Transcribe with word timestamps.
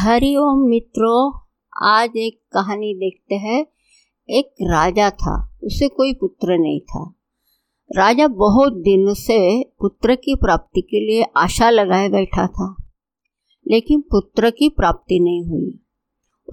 हरिओम 0.00 0.58
मित्रों, 0.58 1.40
आज 1.82 2.10
एक 2.16 2.40
कहानी 2.52 2.94
देखते 2.94 3.34
हैं। 3.34 3.66
एक 4.28 4.52
राजा 4.62 5.10
था, 5.10 5.58
उसे 5.64 5.88
कोई 5.88 6.12
पुत्र 6.14 6.58
नहीं 6.58 6.80
था। 6.80 7.14
राजा 7.96 8.28
बहुत 8.28 8.72
दिनों 8.72 9.14
से 9.14 9.62
पुत्र 9.62 10.14
की 10.14 10.34
प्राप्ति 10.34 10.80
के 10.80 11.00
लिए 11.06 11.26
आशा 11.36 11.70
लगाए 11.70 12.08
बैठा 12.08 12.46
था, 12.46 12.76
लेकिन 13.68 14.00
पुत्र 14.00 14.50
की 14.50 14.68
प्राप्ति 14.68 15.20
नहीं 15.20 15.44
हुई। 15.44 15.80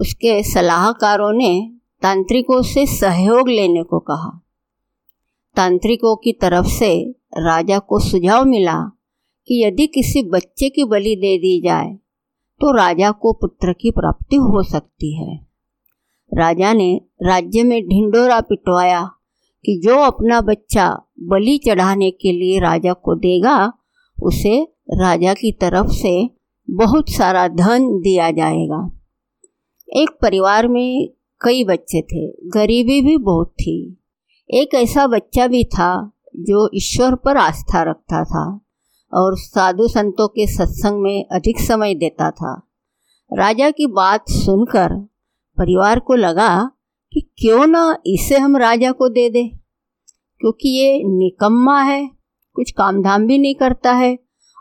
उसके 0.00 0.42
सलाहकारों 0.42 1.32
ने 1.32 1.72
तांत्रिकों 2.02 2.62
से 2.62 2.86
सहयोग 2.86 3.48
लेने 3.48 3.82
को 3.82 3.98
कहा। 3.98 4.42
तांत्रिकों 5.56 6.16
की 6.16 6.32
तरफ़ 6.32 6.66
से 6.66 7.10
राजा 7.38 7.78
को 7.78 7.98
सुझाव 8.00 8.44
मिला 8.44 8.80
कि 9.48 9.64
यदि 9.64 9.86
किसी 9.86 10.22
बच्चे 10.22 10.68
की 10.68 10.84
बलि 10.84 11.16
दे 11.16 11.38
दी 11.38 11.60
जाए 11.60 11.98
तो 12.60 12.76
राजा 12.76 13.10
को 13.10 13.32
पुत्र 13.32 13.72
की 13.72 13.90
प्राप्ति 13.90 14.36
हो 14.36 14.62
सकती 14.62 15.16
है। 15.16 15.46
राजा 16.34 16.72
ने 16.72 17.00
राज्य 17.22 17.62
में 17.62 17.88
ढिंडोरा 17.88 18.40
पिटवाया 18.40 19.10
कि 19.64 19.80
जो 19.84 19.98
अपना 19.98 20.40
बच्चा 20.40 21.02
बलि 21.20 21.58
चढ़ाने 21.58 22.10
के 22.10 22.32
लिए 22.32 22.60
राजा 22.60 22.92
को 22.92 23.14
देगा, 23.14 23.72
उसे 24.22 24.62
राजा 24.90 25.34
की 25.34 25.52
तरफ़ 25.52 25.86
से 25.86 26.30
बहुत 26.70 27.10
सारा 27.10 27.48
धन 27.48 28.00
दिया 28.00 28.30
जाएगा। 28.30 29.00
एक 29.88 30.10
परिवार 30.22 30.68
में 30.68 31.10
कई 31.40 31.64
बच्चे 31.64 32.02
थे, 32.02 32.48
गरीबी 32.48 33.00
भी 33.00 33.16
बहुत 33.16 33.50
थी। 33.50 34.00
एक 34.50 34.74
ऐसा 34.74 35.06
बच्चा 35.06 35.46
भी 35.46 35.64
था 35.64 36.12
जो 36.36 36.70
ईश्वर 36.74 37.14
पर 37.14 37.36
आस्था 37.36 37.82
रखता 37.82 38.24
था। 38.24 38.60
और 39.12 39.36
साधु 39.36 39.88
संतों 39.88 40.28
के 40.28 40.46
सत्संग 40.46 41.02
में 41.02 41.24
अधिक 41.32 41.60
समय 41.60 41.94
देता 41.94 42.30
था। 42.30 42.70
राजा 43.32 43.70
की 43.70 43.86
बात 43.86 44.30
सुनकर 44.30 44.94
परिवार 45.58 45.98
को 45.98 46.14
लगा 46.14 46.70
कि 47.12 47.20
क्यों 47.20 47.66
ना 47.66 47.96
इसे 48.06 48.38
हम 48.38 48.56
राजा 48.56 48.92
को 48.92 49.08
दे 49.08 49.30
दे, 49.30 49.44
क्योंकि 50.40 50.68
ये 50.68 51.02
निकम्मा 51.04 51.80
है, 51.82 52.10
कुछ 52.54 52.70
काम 52.70 53.02
धाम 53.02 53.26
भी 53.26 53.38
नहीं 53.38 53.54
करता 53.54 53.92
है 53.92 54.18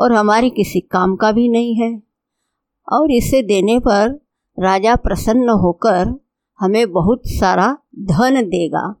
और 0.00 0.12
हमारे 0.12 0.50
किसी 0.50 0.80
काम 0.80 1.16
का 1.16 1.32
भी 1.32 1.48
नहीं 1.48 1.74
है। 1.74 2.02
और 2.92 3.10
इसे 3.10 3.42
देने 3.42 3.78
पर 3.78 4.10
राजा 4.58 4.96
प्रसन्न 4.96 5.48
होकर 5.48 6.14
हमें 6.60 6.92
बहुत 6.92 7.22
सारा 7.26 7.76
धन 7.98 8.42
देगा। 8.42 8.94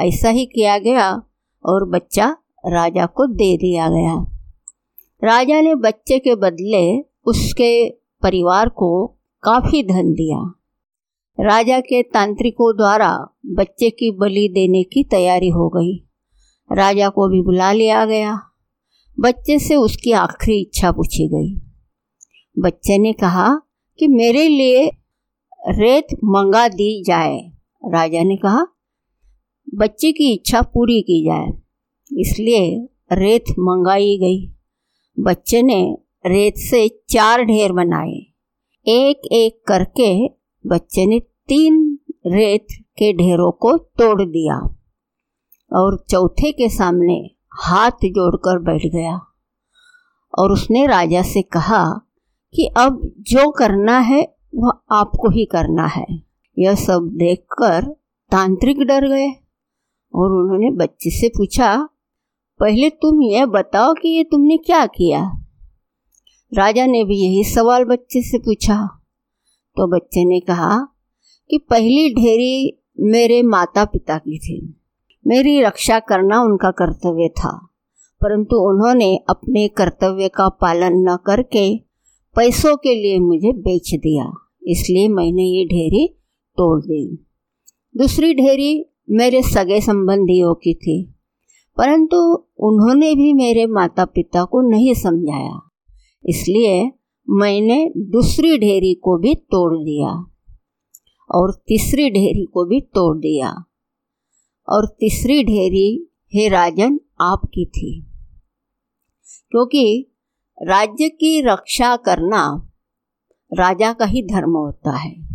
ऐसा 0.00 0.28
ही 0.28 0.46
किया 0.46 0.78
गया 0.78 1.10
और 1.64 1.88
बच्चा 1.88 2.36
राजा 2.66 3.06
को 3.06 3.26
दे 3.26 3.56
दिया 3.56 3.88
गया। 3.88 4.35
राजा 5.26 5.60
ने 5.60 5.74
बच्चे 5.74 6.18
के 6.18 6.34
बदले 6.34 7.00
उसके 7.26 7.90
परिवार 8.22 8.68
को 8.68 9.06
काफ़ी 9.42 9.82
धन 9.82 10.12
दिया। 10.12 10.38
राजा 11.38 11.80
के 11.80 12.02
तांत्रिकों 12.02 12.76
द्वारा 12.76 13.10
बच्चे 13.46 13.90
की 13.90 14.10
बलि 14.10 14.48
देने 14.48 14.82
की 14.82 15.04
तैयारी 15.04 15.48
हो 15.48 15.68
गई। 15.68 15.96
राजा 16.76 17.08
को 17.08 17.28
भी 17.28 17.42
बुला 17.42 17.72
लिया 17.72 18.04
गया। 18.04 18.38
बच्चे 19.20 19.58
से 19.58 19.76
उसकी 19.76 20.12
आखिरी 20.12 20.60
इच्छा 20.60 20.92
पूछी 20.92 21.28
गई। 21.28 21.54
बच्चे 22.62 22.98
ने 22.98 23.12
कहा 23.12 23.62
कि 23.98 24.08
मेरे 24.08 24.48
लिए 24.48 24.90
रेत 25.68 26.06
मंगा 26.24 26.68
दी 26.68 27.02
जाए। 27.04 27.38
राजा 27.84 28.22
ने 28.22 28.36
कहा, 28.36 28.66
बच्चे 29.74 30.12
की 30.12 30.32
इच्छा 30.32 30.62
पूरी 30.62 31.00
की 31.02 31.24
जाए, 31.24 31.46
इसलिए 32.20 32.88
रेत 33.12 33.50
मंगाई 33.50 34.18
गई। 34.18 34.55
बच्चे 35.18 35.62
ने 35.62 35.96
रेत 36.26 36.54
से 36.56 36.88
चार 37.08 37.42
ढेर 37.42 37.72
बनाए। 37.72 38.14
एक 38.86 39.28
एक 39.32 39.62
करके 39.68 40.28
बच्चे 40.66 41.06
ने 41.06 41.20
तीन 41.20 41.98
रेत 42.26 42.66
के 42.98 43.12
ढेरों 43.12 43.50
को 43.52 43.76
तोड़ 43.76 44.22
दिया 44.22 44.56
और 45.72 46.04
चौथे 46.10 46.52
के 46.52 46.68
सामने 46.68 47.30
हाथ 47.52 47.90
जोड़कर 47.90 48.58
बैठ 48.58 48.86
गया 48.86 49.20
और 50.38 50.52
उसने 50.52 50.86
राजा 50.86 51.22
से 51.22 51.42
कहा 51.42 51.84
कि 52.54 52.66
अब 52.76 53.00
जो 53.18 53.50
करना 53.50 53.98
है, 53.98 54.36
वह 54.54 54.72
आपको 54.90 55.30
ही 55.30 55.44
करना 55.44 55.86
है। 55.86 56.06
यह 56.58 56.74
सब 56.74 57.08
देखकर 57.12 57.84
तांत्रिक 58.30 58.78
डर 58.78 59.08
गए 59.08 59.28
और 60.14 60.30
उन्होंने 60.32 60.70
बच्चे 60.70 61.10
से 61.10 61.28
पूछा 61.28 61.88
पहले 62.60 62.88
तुम 62.90 63.22
यह 63.22 63.46
बताओ 63.46 63.92
कि 63.94 64.08
ये 64.08 64.24
तुमने 64.24 64.56
क्या 64.56 64.84
किया? 64.86 65.20
राजा 66.52 66.86
ने 66.86 67.04
भी 67.04 67.16
यही 67.16 67.42
सवाल 67.44 67.84
बच्चे 67.84 68.22
से 68.22 68.38
पूछा। 68.38 68.76
तो 69.76 69.86
बच्चे 69.86 70.24
ने 70.24 70.40
कहा 70.40 70.76
कि 71.50 71.58
पहली 71.58 72.14
ढेरी 72.14 72.82
मेरे 73.00 73.42
माता 73.42 73.84
पिता 73.84 74.18
की 74.18 74.38
थी। 74.38 74.58
मेरी 75.26 75.60
रक्षा 75.62 75.98
करना 75.98 76.40
उनका 76.42 76.70
कर्तव्य 76.70 77.28
था, 77.28 77.50
परंतु 78.20 78.56
उन्होंने 78.56 79.16
अपने 79.28 79.66
कर्तव्य 79.68 80.28
का 80.28 80.48
पालन 80.48 80.96
न 81.08 81.16
करके 81.26 81.66
पैसों 82.36 82.76
के 82.76 82.94
लिए 82.94 83.18
मुझे 83.18 83.52
बेच 83.52 83.94
दिया। 83.94 84.32
इसलिए 84.66 85.08
मैंने 85.08 85.44
ये 85.44 85.64
ढेरी 85.64 86.06
तोड़ 86.58 86.80
दी। 86.80 87.06
दूसरी 87.96 88.34
ढेरी 88.34 88.84
मेरे 89.10 89.42
सगे 89.42 89.80
संबंधियों 89.80 90.54
की 90.54 90.74
थी। 90.74 91.15
परंतु 91.76 92.16
उन्होंने 92.58 93.14
भी 93.14 93.32
मेरे 93.32 93.66
माता 93.66 94.04
पिता 94.04 94.44
को 94.44 94.60
नहीं 94.60 94.94
समझाया। 94.94 95.70
इसलिए 96.26 96.92
मैंने 97.30 97.92
दूसरी 97.96 98.58
ढेरी 98.58 98.94
को 98.94 99.18
भी 99.18 99.34
तोड़ 99.34 99.74
दिया 99.74 100.30
और 101.34 101.62
तीसरी 101.66 102.10
ढेरी 102.10 102.44
को 102.44 102.64
भी 102.64 102.80
तोड़ 102.80 103.16
दिया 103.16 103.64
और 104.68 104.96
तीसरी 105.00 105.44
ढेरी 105.44 106.10
हे 106.34 106.48
राजन 106.48 107.00
आपकी 107.20 107.66
थी। 107.66 108.06
क्योंकि 109.50 110.12
राज्य 110.62 111.08
की 111.08 111.40
रक्षा 111.40 111.96
करना 111.96 112.70
राजा 113.52 113.92
का 113.92 114.04
ही 114.04 114.22
धर्म 114.22 114.50
होता 114.50 114.90
है। 114.90 115.26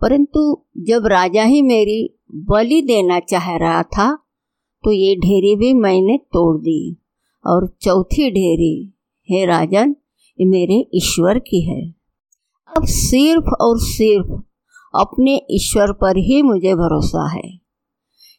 परंतु 0.00 0.64
जब 0.78 1.06
राजा 1.06 1.42
ही 1.42 1.62
मेरी 1.62 2.18
बलि 2.34 2.82
देना 2.82 3.20
चाह 3.20 3.56
रहा 3.56 3.82
था 3.82 4.23
तो 4.84 4.92
ये 4.92 5.16
ढेरी 5.16 5.56
भी 5.56 5.74
मैंने 5.74 6.18
तोड़ 6.18 6.60
दी। 6.60 7.00
और 7.46 7.76
चौथी 7.82 8.30
ढेरी, 8.30 8.98
हे 9.30 9.46
राजन, 9.46 9.96
ये 10.40 10.46
मेरे 10.46 10.88
ईश्वर 10.94 11.38
की 11.38 11.62
है। 11.62 11.94
अब 12.76 12.84
सिर्फ़ 12.84 13.54
और 13.60 13.78
सिर्फ़ 13.80 14.42
अपने 15.00 15.42
ईश्वर 15.50 15.92
पर 15.92 16.16
ही 16.16 16.42
मुझे 16.42 16.74
भरोसा 16.74 17.30
है। 17.30 17.60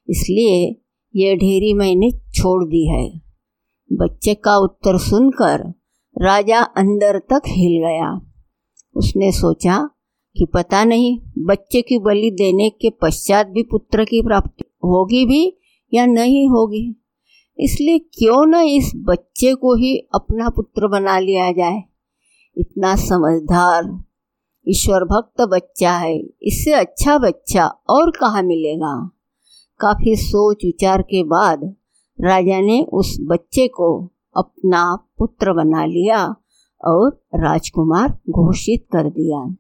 इसलिए 0.09 0.81
ये 1.16 1.35
ढेरी 1.35 1.73
मैंने 1.73 2.11
छोड़ 2.11 2.63
दी 2.63 2.89
है। 2.89 3.22
बच्चे 3.94 4.33
का 4.33 4.57
उत्तर 4.57 4.97
सुनकर 4.97 5.73
राजा 6.22 6.59
अंदर 6.59 7.19
तक 7.19 7.41
हिल 7.47 7.79
गया। 7.79 8.31
उसने 8.95 9.31
सोचा 9.31 9.89
कि 10.38 10.45
पता 10.53 10.83
नहीं, 10.83 11.19
बच्चे 11.38 11.81
की 11.81 12.00
बलि 12.00 12.31
देने 12.31 12.69
के 12.69 12.89
पश्चात 12.89 13.47
भी 13.47 13.63
पुत्र 13.63 14.06
की 14.06 14.22
प्राप्ति 14.22 14.63
होगी 14.77 15.25
भी 15.25 15.57
या 15.94 16.06
नहीं 16.06 16.50
होगी? 16.50 17.01
इसलिए 17.59 18.00
क्यों 18.00 18.46
न 18.46 18.56
इस 18.56 18.91
बच्चे 18.96 19.53
को 19.53 19.75
ही 19.75 19.97
अपना 19.97 20.50
पुत्र 20.50 20.88
बना 20.88 21.19
लिया 21.19 21.51
जाए? 21.51 21.84
इतना 22.57 22.96
समझदार 22.96 24.03
ईश्वर 24.68 25.03
भक्त 25.03 25.41
बच्चा 25.41 25.97
है। 25.97 26.19
इससे 26.44 26.74
अच्छा 26.74 27.18
बच्चा 27.18 27.68
और 27.68 28.12
कहाँ 28.12 28.44
मिलेगा? 28.44 29.09
काफ़ी 29.79 30.16
सोच 30.16 30.66
विचार 30.66 31.01
के 31.01 31.24
बाद 31.24 31.75
राजा 32.22 32.59
ने 32.59 32.85
उस 32.94 33.18
बच्चे 33.22 33.68
को 33.68 34.12
अपना 34.38 34.95
पुत्र 35.18 35.53
बना 35.53 35.85
लिया 35.85 36.35
और 36.85 37.25
राजकुमार 37.35 38.09
घोषित 38.29 38.88
कर 38.91 39.09
दिया। 39.09 39.56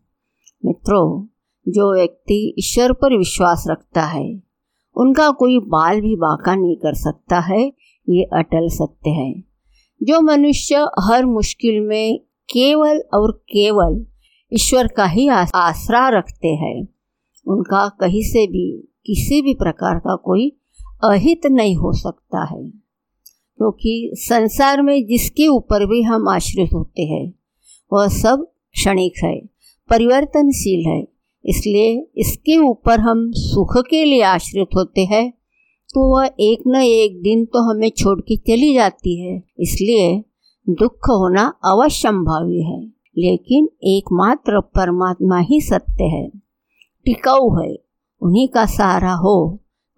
मित्रों, 0.65 1.27
जो 1.67 1.93
व्यक्ति 1.93 2.55
ईश्वर 2.59 2.93
पर 2.93 3.17
विश्वास 3.17 3.65
रखता 3.67 4.01
है 4.01 4.44
उनका 4.97 5.29
कोई 5.29 5.59
बाल 5.59 6.01
भी 6.01 6.15
बाका 6.15 6.55
नहीं 6.55 6.75
कर 6.75 6.93
सकता 6.93 7.39
है, 7.39 7.73
ये 8.09 8.23
अटल 8.23 8.69
सत्य 8.69 9.09
है। 9.09 9.43
जो 10.03 10.21
मनुष्य 10.21 10.87
हर 10.99 11.25
मुश्किल 11.25 11.81
में 11.81 12.19
केवल 12.49 13.03
और 13.13 13.31
केवल 13.31 14.05
ईश्वर 14.53 14.87
का 14.87 15.05
ही 15.05 15.27
आसरा 15.55 16.09
रखते 16.09 16.47
हैं, 16.47 16.87
उनका 17.47 17.89
कहीं 18.01 18.23
से 18.23 18.47
भी, 18.47 18.93
किसी 19.05 19.41
भी 19.41 19.53
प्रकार 19.53 19.97
का 19.97 20.15
कोई 20.15 20.57
अहित 21.03 21.45
नहीं 21.45 21.75
हो 21.75 21.93
सकता 21.93 22.43
है। 22.43 22.69
क्योंकि 23.57 24.09
तो 24.11 24.21
संसार 24.21 24.81
में 24.81 25.05
जिसके 25.05 25.47
ऊपर 25.47 25.85
भी 25.85 26.01
हम 26.01 26.29
आश्रित 26.29 26.73
होते 26.73 27.03
हैं, 27.03 27.33
वह 27.93 28.07
सब 28.07 28.51
क्षणिक 28.73 29.13
है, 29.23 29.41
परिवर्तनशील 29.89 30.89
है 30.89 31.14
इसलिए 31.45 31.95
इसके 32.17 32.57
ऊपर 32.59 32.99
हम 32.99 33.29
सुख 33.33 33.77
के 33.89 34.03
लिए 34.05 34.21
आश्रित 34.23 34.75
होते 34.75 35.05
हैं 35.05 35.29
तो 35.89 36.07
वह 36.09 36.25
एक 36.41 36.63
न 36.67 36.81
एक 36.83 37.21
दिन 37.21 37.43
तो 37.45 37.59
हमें 37.63 37.89
छोड़ 37.89 38.19
के 38.21 38.35
चली 38.37 38.73
जाती 38.73 39.19
है। 39.19 39.35
इसलिए 39.59 40.23
दुख 40.67 41.09
होना 41.09 41.43
अवश्यंभावी 41.65 42.63
है, 42.63 42.79
लेकिन 43.17 43.67
एकमात्र 43.87 44.59
परमात्मा 44.75 45.39
ही 45.41 45.59
सत्य 45.61 46.03
है। 46.05 46.27
टिकाऊ 47.05 47.49
है, 47.55 47.73
उन्हीं 48.21 48.47
का 48.47 48.65
सहारा 48.67 49.13
हो 49.13 49.37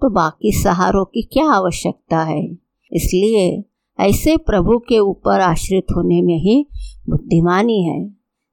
तो 0.02 0.10
बाकी 0.10 0.52
सहारों 0.54 1.04
की 1.06 1.22
क्या 1.24 1.46
आवश्यकता 1.52 2.24
है? 2.24 2.44
इसलिए 2.92 3.64
ऐसे 4.00 4.36
प्रभु 4.40 4.78
के 4.80 5.00
ऊपर 5.00 5.42
आश्रित 5.42 5.96
होने 5.96 6.22
में 6.22 6.38
ही 6.40 6.66
बुद्धिमानी 7.10 7.82
है। 7.84 8.00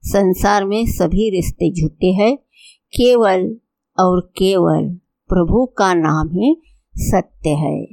संसार 0.04 0.64
में 0.64 0.84
सभी 0.88 1.28
रिश्ते 1.30 1.70
झूठे 1.72 2.12
हैं 2.12 2.36
केवल 2.96 3.56
और 3.98 4.20
केवल 4.20 4.88
प्रभु 5.28 5.66
का 5.66 5.94
नाम 5.94 6.28
ही 6.28 6.62
सत्य 6.96 7.50
है। 7.50 7.86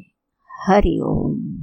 हरिओम 0.67 1.60